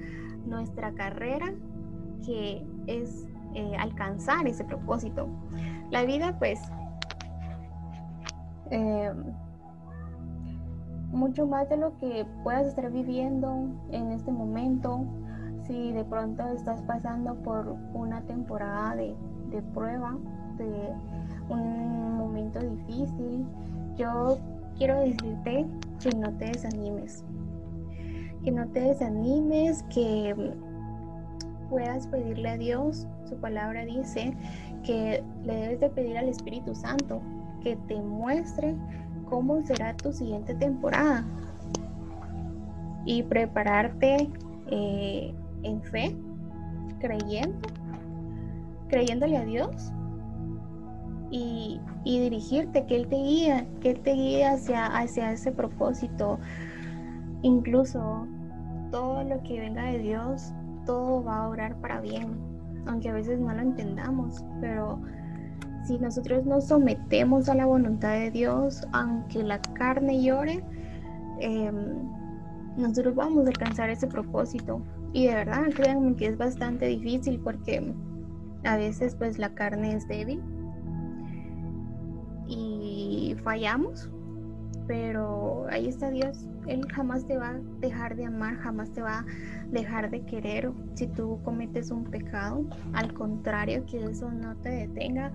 nuestra 0.47 0.93
carrera, 0.95 1.55
que 2.27 2.67
es 2.89 3.29
eh, 3.55 3.77
alcanzar 3.79 4.47
ese 4.47 4.65
propósito. 4.65 5.29
La 5.91 6.05
vida, 6.05 6.37
pues, 6.39 6.61
eh, 8.71 9.13
mucho 11.11 11.47
más 11.47 11.69
de 11.69 11.79
lo 11.79 11.97
que 11.99 12.27
puedas 12.43 12.67
estar 12.67 12.91
viviendo 12.91 13.69
en 13.91 14.13
este 14.13 14.31
momento, 14.31 15.05
si 15.67 15.93
de 15.93 16.05
pronto 16.05 16.47
estás 16.49 16.83
pasando 16.83 17.35
por 17.37 17.77
una 17.95 18.21
temporada 18.23 18.97
de, 18.97 19.15
de 19.51 19.63
prueba, 19.63 20.17
de 20.59 20.93
un 21.49 22.17
momento 22.19 22.61
difícil, 22.61 23.47
yo 23.97 24.39
quiero 24.77 25.01
decirte 25.01 25.67
que 26.01 26.11
no 26.17 26.33
te 26.35 26.47
desanimes. 26.47 27.25
Que 28.45 28.51
no 28.53 28.67
te 28.69 28.81
desanimes, 28.81 29.83
que 29.85 30.35
puedas 31.69 32.07
pedirle 32.07 32.49
a 32.51 32.57
Dios. 32.57 33.07
Su 33.29 33.37
palabra 33.37 33.85
dice 33.85 34.37
que 34.85 35.23
le 35.45 35.55
debes 35.55 35.81
de 35.81 35.91
pedir 35.91 36.19
al 36.19 36.29
Espíritu 36.29 36.75
Santo 36.75 37.21
que 37.63 37.77
te 37.89 38.01
muestre 38.01 38.75
cómo 39.29 39.63
será 39.65 39.97
tu 39.97 40.13
siguiente 40.13 40.55
temporada 40.55 41.25
y 43.05 43.23
prepararte 43.23 44.31
eh, 44.71 45.35
en 45.63 45.83
fe, 45.83 46.17
creyendo, 47.01 47.59
creyéndole 48.89 49.37
a 49.37 49.45
Dios 49.45 49.93
y, 51.31 51.81
dirigirte, 52.05 52.87
que 52.87 52.97
Él 52.97 53.09
te 53.09 53.17
guía, 53.17 53.67
que 53.81 53.91
Él 53.91 54.01
te 54.01 54.13
guía 54.13 54.53
hacia, 54.53 54.87
hacia 54.87 55.33
ese 55.33 55.53
propósito. 55.53 56.39
Incluso 57.43 58.27
todo 58.91 59.23
lo 59.25 59.43
que 59.43 59.61
venga 59.61 59.85
de 59.85 59.99
Dios, 59.99 60.53
todo 60.89 61.23
va 61.23 61.45
a 61.45 61.49
orar 61.51 61.79
para 61.83 62.01
bien, 62.01 62.39
aunque 62.87 63.11
a 63.11 63.13
veces 63.13 63.39
no 63.39 63.53
lo 63.53 63.61
entendamos, 63.61 64.43
pero 64.59 64.99
si 65.85 65.99
nosotros 65.99 66.47
nos 66.47 66.69
sometemos 66.69 67.51
a 67.51 67.55
la 67.55 67.67
voluntad 67.67 68.15
de 68.15 68.31
Dios, 68.31 68.89
aunque 68.93 69.43
la 69.43 69.61
carne 69.61 70.23
llore, 70.23 70.65
em, 71.41 71.75
nosotros 72.79 73.15
vamos 73.15 73.45
a 73.45 73.49
alcanzar 73.51 73.91
ese 73.91 74.07
propósito. 74.07 74.81
Y 75.13 75.27
de 75.27 75.35
verdad, 75.35 75.65
créanme 75.77 76.17
que 76.17 76.29
es 76.29 76.39
bastante 76.39 76.87
difícil 76.87 77.39
porque 77.39 77.95
a 78.65 78.77
veces 78.79 79.15
pues 79.15 79.39
la 79.39 79.51
carne 79.51 79.95
es 79.95 80.09
débil 80.09 80.43
y 82.47 83.37
fallamos, 83.45 84.11
pero 84.89 85.67
ahí 85.71 85.87
está 85.87 86.11
Dios. 86.11 86.49
Él 86.67 86.85
jamás 86.91 87.25
te 87.27 87.37
va 87.37 87.51
a 87.51 87.61
dejar 87.79 88.17
de 88.17 88.25
amar, 88.25 88.57
jamás 88.57 88.91
te 88.91 89.03
va 89.03 89.21
a 89.21 89.27
dejar 89.71 90.11
de 90.11 90.23
querer 90.23 90.73
si 90.95 91.07
tú 91.07 91.39
cometes 91.45 91.91
un 91.91 92.05
pecado. 92.05 92.65
Al 92.95 93.13
contrario, 93.13 93.85
que 93.87 94.03
eso 94.03 94.33
no 94.33 94.57
te 94.57 94.71
detenga, 94.71 95.31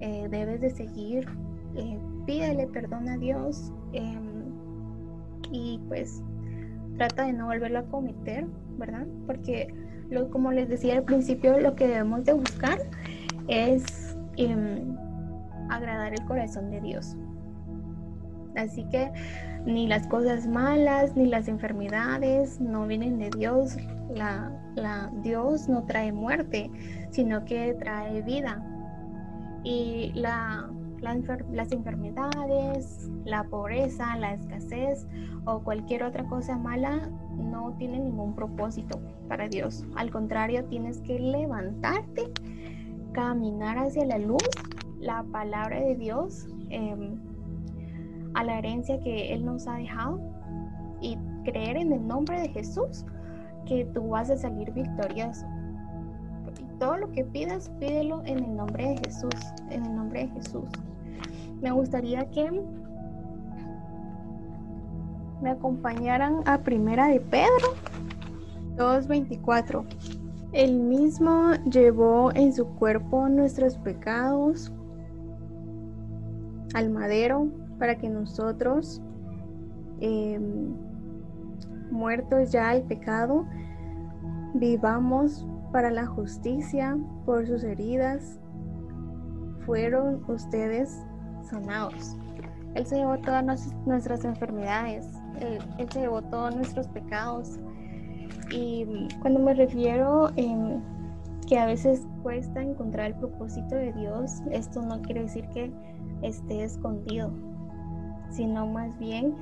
eh, 0.00 0.28
debes 0.30 0.60
de 0.60 0.70
seguir. 0.70 1.26
Eh, 1.76 1.98
pídele 2.26 2.66
perdón 2.66 3.08
a 3.08 3.16
Dios 3.16 3.72
em, 3.92 4.52
y 5.52 5.80
pues 5.88 6.22
trata 6.96 7.24
de 7.24 7.32
no 7.32 7.46
volverlo 7.46 7.78
a 7.78 7.84
cometer, 7.84 8.46
¿verdad? 8.78 9.06
Porque 9.26 9.72
lo, 10.10 10.28
como 10.30 10.50
les 10.50 10.68
decía 10.68 10.96
al 10.96 11.04
principio, 11.04 11.58
lo 11.60 11.74
que 11.76 11.86
debemos 11.86 12.24
de 12.24 12.32
buscar 12.32 12.78
es... 13.46 14.16
Em, 14.36 14.96
agradar 15.68 16.12
el 16.14 16.24
corazón 16.24 16.70
de 16.70 16.80
Dios. 16.80 17.16
Así 18.58 18.84
que 18.84 19.10
ni 19.64 19.86
las 19.86 20.06
cosas 20.06 20.46
malas 20.46 21.16
ni 21.16 21.26
las 21.26 21.48
enfermedades 21.48 22.60
no 22.60 22.86
vienen 22.86 23.18
de 23.18 23.30
Dios. 23.30 23.76
Dios 25.22 25.68
no 25.68 25.84
trae 25.84 26.12
muerte, 26.12 26.70
sino 27.10 27.44
que 27.44 27.74
trae 27.74 28.22
vida. 28.22 28.62
Y 29.64 30.12
la 30.14 30.68
las 31.00 31.72
enfermedades, 31.72 33.10
la 33.24 33.44
pobreza, 33.44 34.16
la 34.16 34.34
escasez 34.34 35.06
o 35.44 35.60
cualquier 35.60 36.02
otra 36.02 36.24
cosa 36.24 36.56
mala 36.56 37.10
no 37.36 37.74
tiene 37.78 38.00
ningún 38.00 38.34
propósito 38.34 39.00
para 39.28 39.48
Dios. 39.48 39.84
Al 39.96 40.10
contrario, 40.10 40.64
tienes 40.64 41.00
que 41.00 41.18
levantarte, 41.18 42.30
caminar 43.12 43.78
hacia 43.78 44.04
la 44.06 44.18
luz, 44.18 44.42
la 44.98 45.22
palabra 45.24 45.80
de 45.80 45.94
Dios, 45.94 46.48
em, 46.70 47.18
a 48.34 48.44
la 48.44 48.58
herencia 48.58 49.00
que 49.00 49.32
Él 49.32 49.44
nos 49.44 49.66
ha 49.66 49.74
dejado 49.74 50.20
y 51.00 51.16
creer 51.44 51.76
en 51.76 51.92
el 51.92 52.06
nombre 52.06 52.40
de 52.40 52.48
Jesús 52.48 53.04
que 53.66 53.84
tú 53.86 54.08
vas 54.08 54.30
a 54.30 54.36
salir 54.36 54.72
victorioso. 54.72 55.46
todo 56.78 56.96
lo 56.96 57.10
que 57.10 57.24
pidas, 57.24 57.70
pídelo 57.80 58.22
en 58.24 58.38
el 58.38 58.56
nombre 58.56 58.90
de 58.90 58.98
Jesús, 58.98 59.34
en 59.70 59.84
el 59.84 59.96
nombre 59.96 60.26
de 60.26 60.28
Jesús. 60.28 60.68
Me 61.60 61.72
gustaría 61.72 62.30
que 62.30 62.62
me 65.42 65.50
acompañaran 65.50 66.42
a 66.46 66.58
Primera 66.58 67.08
de 67.08 67.20
Pedro 67.20 67.74
2.24. 68.76 69.84
El 70.52 70.78
mismo 70.78 71.52
llevó 71.70 72.32
en 72.32 72.52
su 72.52 72.66
cuerpo 72.76 73.28
nuestros 73.28 73.76
pecados 73.78 74.72
al 76.74 76.90
madero 76.90 77.48
para 77.78 77.96
que 77.96 78.08
nosotros, 78.08 79.02
em, 80.00 80.74
muertos 81.90 82.52
ya 82.52 82.70
al 82.70 82.82
pecado, 82.82 83.46
vivamos 84.54 85.46
para 85.72 85.90
la 85.90 86.06
justicia 86.06 86.96
por 87.24 87.46
sus 87.46 87.62
heridas. 87.64 88.38
Fueron 89.66 90.22
ustedes 90.28 91.04
sanados. 91.42 92.16
Él 92.74 92.86
se 92.86 92.96
llevó 92.96 93.18
todas 93.18 93.72
nuestras 93.86 94.24
enfermedades, 94.24 95.06
él, 95.40 95.88
se 95.90 96.00
llevó 96.00 96.22
todos 96.22 96.54
nuestros 96.54 96.86
pecados. 96.88 97.58
Y 98.50 99.08
cuando 99.20 99.40
me 99.40 99.54
refiero 99.54 100.30
en 100.36 100.82
que 101.46 101.58
a 101.58 101.66
veces 101.66 102.06
cuesta 102.22 102.62
encontrar 102.62 103.08
el 103.08 103.14
propósito 103.14 103.74
de 103.74 103.92
Dios, 103.94 104.42
esto 104.50 104.82
no 104.82 105.00
quiere 105.02 105.22
decir 105.22 105.48
que 105.48 105.72
esté 106.22 106.62
escondido, 106.62 107.32
sino 108.30 108.66
más 108.66 108.96
bien 108.98 109.34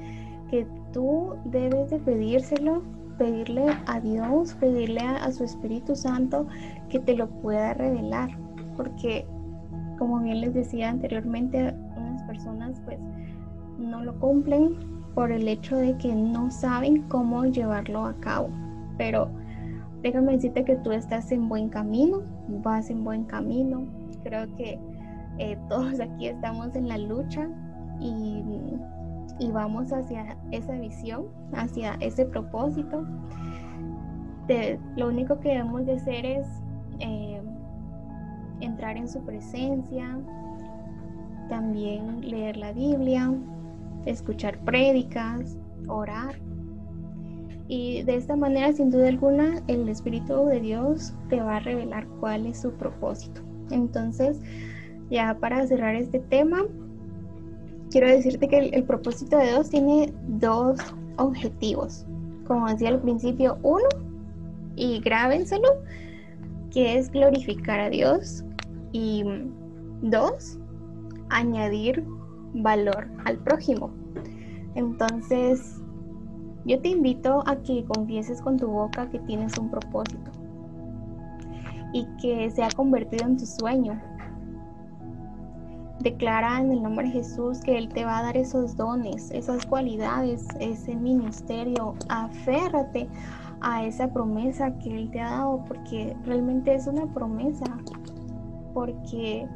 que 0.50 0.66
tú 0.92 1.34
debes 1.44 1.90
de 1.90 1.98
pedírselo, 1.98 2.82
pedirle 3.18 3.66
a 3.86 4.00
Dios, 4.00 4.54
pedirle 4.54 5.00
a, 5.00 5.30
su 5.32 5.44
Espíritu 5.44 5.96
Santo 5.96 6.46
que 6.88 6.98
te 6.98 7.16
lo 7.16 7.28
pueda 7.28 7.74
revelar, 7.74 8.30
porque 8.76 9.26
como 9.98 10.20
bien 10.20 10.40
les 10.40 10.54
decía 10.54 10.90
anteriormente, 10.90 11.74
unas 11.96 12.22
personas 12.24 12.80
pues 12.84 12.98
no 13.78 14.04
lo 14.04 14.18
cumplen 14.18 14.74
por 15.14 15.32
el 15.32 15.48
hecho 15.48 15.76
de 15.76 15.96
que 15.96 16.14
no 16.14 16.50
saben 16.50 17.02
cómo 17.08 17.46
llevarlo 17.46 18.04
a 18.04 18.14
cabo. 18.14 18.50
Pero 18.98 19.30
déjame 20.02 20.32
decirte 20.32 20.64
que 20.64 20.76
tú 20.76 20.92
estás 20.92 21.32
en 21.32 21.48
buen 21.48 21.70
camino, 21.70 22.22
vas 22.62 22.90
en 22.90 23.02
buen 23.02 23.24
camino. 23.24 23.86
Creo 24.22 24.54
que 24.56 24.78
eh, 25.38 25.58
todos 25.68 26.00
aquí 26.00 26.28
estamos 26.28 26.74
en 26.74 26.88
la 26.88 26.98
lucha 26.98 27.48
y, 28.00 28.42
vamos 29.52 29.92
hacia 29.92 30.36
esa 30.50 30.78
visión, 30.78 31.26
hacia 31.52 31.94
ese 32.00 32.24
propósito. 32.26 33.06
lo 34.96 35.08
único 35.08 35.40
que 35.40 35.50
debemos 35.50 35.86
de 35.86 35.94
hacer 35.94 36.24
es 36.24 36.46
eh, 37.00 37.40
entrar 38.60 38.96
en 38.96 39.08
su 39.08 39.20
presencia, 39.24 40.18
también 41.48 42.20
leer 42.28 42.56
la 42.56 42.72
Biblia, 42.72 43.32
escuchar 44.04 44.58
prédicas, 44.58 45.56
orar. 45.88 46.36
Y 47.68 48.02
de 48.04 48.16
esta 48.16 48.36
manera, 48.36 48.72
sin 48.72 48.90
duda 48.90 49.08
alguna, 49.08 49.62
el 49.66 49.88
Espíritu 49.88 50.46
de 50.46 50.60
Dios 50.60 51.12
te 51.28 51.40
va 51.40 51.56
a 51.56 51.60
revelar 51.60 52.06
cuál 52.20 52.46
es 52.46 52.60
su 52.60 52.72
propósito. 52.72 53.42
Entonces, 53.70 54.40
ya 55.10 55.36
para 55.38 55.66
cerrar 55.66 55.96
este 55.96 56.20
tema, 56.20 56.62
quiero 57.90 58.08
decirte 58.08 58.48
que 58.48 58.58
el, 58.58 58.84
propósito 58.84 59.36
de 59.38 59.48
Dios 59.48 59.70
tiene 59.70 60.12
dos 60.26 60.78
objetivos. 61.18 62.06
Como 62.46 62.68
decía 62.68 62.90
al 62.90 63.00
principio, 63.00 63.58
uno, 63.62 63.88
y 64.76 65.00
grábenselo, 65.00 65.68
que 66.70 66.98
es 66.98 67.10
glorificar 67.10 67.80
a 67.80 67.90
Dios. 67.90 68.44
Y 68.92 69.24
dos, 70.02 70.58
añadir 71.30 72.04
valor 72.54 73.08
al 73.24 73.38
prójimo. 73.38 73.90
Entonces, 74.74 75.80
yo 76.64 76.80
te 76.80 76.88
invito 76.88 77.42
a 77.46 77.56
que 77.62 77.84
confieses 77.84 78.40
con 78.40 78.56
tu 78.56 78.66
boca 78.66 79.08
que 79.10 79.18
tienes 79.20 79.56
un 79.58 79.70
propósito 79.70 80.30
y 81.92 82.06
que 82.20 82.50
se 82.50 82.62
ha 82.62 82.68
convertido 82.70 83.26
en 83.26 83.36
tu 83.36 83.46
sueño. 83.46 84.00
Declara 86.00 86.60
en 86.60 86.72
el 86.72 86.82
nombre 86.82 87.06
de 87.06 87.12
Jesús 87.12 87.60
que 87.60 87.78
Él 87.78 87.88
te 87.88 88.04
va 88.04 88.18
a 88.18 88.22
dar 88.22 88.36
esos 88.36 88.76
dones, 88.76 89.30
esas 89.30 89.64
cualidades, 89.66 90.46
ese 90.60 90.94
ministerio. 90.94 91.94
Aférrate 92.08 93.08
a 93.60 93.84
esa 93.84 94.12
promesa 94.12 94.76
que 94.78 94.94
Él 94.94 95.10
te 95.10 95.20
ha 95.20 95.30
dado 95.30 95.64
porque 95.66 96.16
realmente 96.24 96.74
es 96.74 96.86
una 96.86 97.06
promesa. 97.06 97.64
Porque 98.74 99.48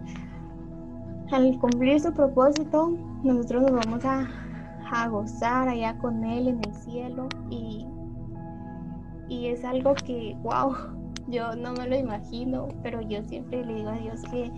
al 1.31 1.59
cumplir 1.59 2.01
su 2.01 2.13
propósito, 2.13 2.97
nosotros 3.23 3.63
nos 3.63 3.73
vamos 3.73 4.05
a, 4.05 4.29
gozar 5.09 5.69
allá 5.69 5.97
con 5.99 6.25
Él 6.25 6.49
en 6.49 6.65
el 6.65 6.75
cielo 6.75 7.29
y, 7.49 7.87
y 9.29 9.47
es 9.47 9.65
algo 9.65 9.95
que, 9.95 10.37
wow, 10.43 10.75
yo 11.29 11.55
no 11.55 11.73
me 11.75 11.87
lo 11.87 11.97
imagino, 11.97 12.67
pero 12.83 13.01
yo 13.01 13.23
siempre 13.23 13.65
le 13.65 13.75
digo 13.75 13.91
a 13.91 13.99
Dios 13.99 14.21
que, 14.33 14.51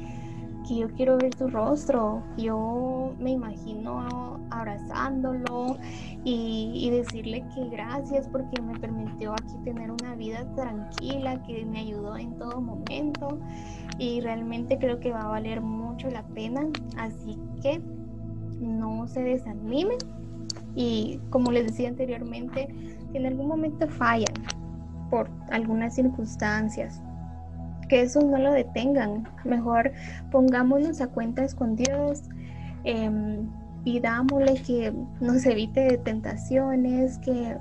que 0.66 0.76
yo 0.76 0.88
quiero 0.92 1.18
ver 1.18 1.34
su 1.36 1.48
rostro, 1.48 2.22
yo 2.36 3.14
me 3.18 3.30
imagino 3.30 4.38
abrazándolo 4.50 5.76
y, 6.24 6.72
y, 6.74 6.90
decirle 6.90 7.44
que 7.54 7.68
gracias 7.68 8.28
porque 8.28 8.60
me 8.60 8.78
permitió 8.78 9.32
aquí 9.32 9.56
tener 9.64 9.90
una 9.90 10.14
vida 10.14 10.44
tranquila, 10.54 11.42
que 11.42 11.64
me 11.64 11.80
ayudó 11.80 12.16
en 12.16 12.36
todo 12.38 12.60
momento 12.60 13.38
y 13.98 14.20
realmente 14.20 14.78
creo 14.78 15.00
que 15.00 15.10
va 15.10 15.22
a 15.22 15.28
valer 15.28 15.60
mucho 15.60 16.10
la 16.10 16.22
pena, 16.22 16.66
así 16.96 17.38
que 17.62 17.80
no 18.60 19.06
se 19.08 19.22
desanimen 19.22 19.98
y 20.74 21.20
como 21.30 21.50
les 21.50 21.66
decía 21.66 21.88
anteriormente, 21.88 22.68
si 23.10 23.18
en 23.18 23.26
algún 23.26 23.48
momento 23.48 23.88
fallan 23.88 24.34
por 25.10 25.28
algunas 25.50 25.94
circunstancias, 25.94 27.02
que 27.92 28.00
eso 28.00 28.22
no 28.22 28.38
lo 28.38 28.52
detengan, 28.52 29.28
mejor 29.44 29.92
pongámonos 30.30 31.02
a 31.02 31.08
cuentas 31.08 31.54
con 31.54 31.76
Dios, 31.76 32.22
pidámosle 33.84 34.54
que 34.62 34.94
nos 35.20 35.44
evite 35.44 35.80
de 35.80 35.98
tentaciones, 35.98 37.18
que, 37.18 37.58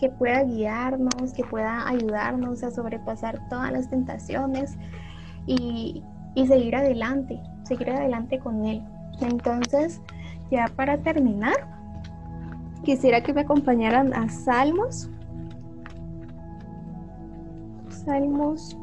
que 0.00 0.08
pueda 0.08 0.44
guiarnos, 0.44 1.34
que 1.34 1.44
pueda 1.44 1.86
ayudarnos 1.86 2.62
a 2.62 2.70
sobrepasar 2.70 3.46
todas 3.50 3.70
las 3.70 3.90
tentaciones 3.90 4.78
y, 5.46 6.02
seguir 6.34 6.76
adelante, 6.76 7.38
seguir 7.64 7.90
adelante 7.90 8.38
con 8.38 8.64
Él. 8.64 8.82
Entonces, 9.20 10.00
ya 10.50 10.68
para 10.74 10.96
terminar, 11.02 11.68
quisiera 12.82 13.22
que 13.22 13.34
me 13.34 13.42
acompañaran 13.42 14.14
a 14.14 14.26
Salmos. 14.30 15.10
Salmos 17.90 18.78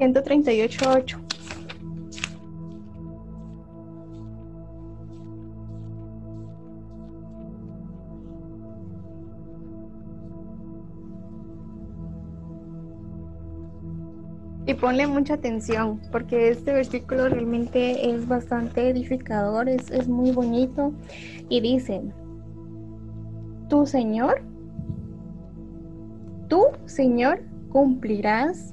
138.8 0.00 1.30
Y 14.66 14.74
ponle 14.74 15.08
mucha 15.08 15.34
atención, 15.34 16.00
porque 16.12 16.48
este 16.50 16.72
versículo 16.72 17.28
realmente 17.28 18.08
es 18.08 18.28
bastante 18.28 18.88
edificador, 18.88 19.68
es, 19.68 19.90
es 19.90 20.06
muy 20.06 20.30
bonito. 20.30 20.92
Y 21.48 21.60
dice, 21.60 22.00
tu 23.68 23.84
Señor, 23.84 24.42
tú, 26.48 26.66
Señor, 26.84 27.42
cumplirás 27.70 28.72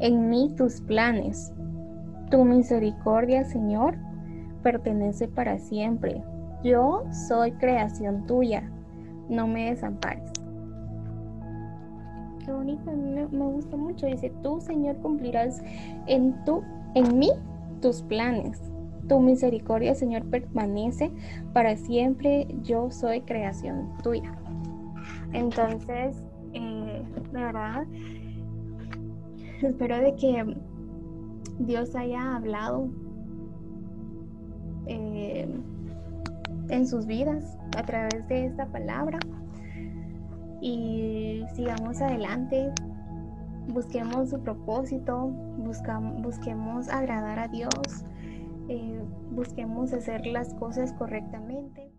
en 0.00 0.28
mí 0.28 0.52
tus 0.56 0.80
planes. 0.80 1.52
Tu 2.30 2.44
misericordia, 2.44 3.44
Señor, 3.44 3.96
pertenece 4.62 5.28
para 5.28 5.58
siempre. 5.58 6.22
Yo 6.62 7.04
soy 7.28 7.52
creación 7.52 8.26
tuya, 8.26 8.70
no 9.28 9.46
me 9.46 9.70
desampares. 9.70 10.30
qué 12.44 12.52
bonito, 12.52 12.90
me, 12.92 13.26
me 13.28 13.44
gusta 13.46 13.76
mucho. 13.76 14.06
Dice, 14.06 14.32
tú, 14.42 14.60
Señor, 14.60 14.96
cumplirás 14.96 15.62
en, 16.06 16.34
en 16.94 17.18
mí 17.18 17.30
tus 17.80 18.02
planes. 18.02 18.60
Tu 19.08 19.18
misericordia, 19.18 19.94
Señor, 19.94 20.24
permanece 20.26 21.10
para 21.52 21.76
siempre. 21.76 22.46
Yo 22.62 22.90
soy 22.90 23.22
creación 23.22 23.90
tuya. 24.02 24.32
Entonces, 25.32 26.16
eh, 26.52 27.02
verdad, 27.32 27.84
espero 29.62 29.98
de 29.98 30.14
que 30.16 30.56
Dios 31.58 31.94
haya 31.94 32.36
hablado 32.36 32.88
eh, 34.86 35.48
en 36.68 36.86
sus 36.86 37.06
vidas 37.06 37.58
a 37.76 37.82
través 37.82 38.26
de 38.28 38.46
esta 38.46 38.66
palabra 38.66 39.18
y 40.62 41.44
sigamos 41.54 42.00
adelante, 42.00 42.72
busquemos 43.68 44.30
su 44.30 44.40
propósito, 44.40 45.28
busquemos 46.22 46.88
agradar 46.88 47.38
a 47.38 47.48
Dios, 47.48 48.04
eh, 48.68 49.02
busquemos 49.30 49.92
hacer 49.92 50.26
las 50.26 50.54
cosas 50.54 50.92
correctamente. 50.94 51.90